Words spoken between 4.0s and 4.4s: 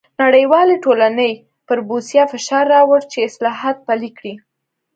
کړي.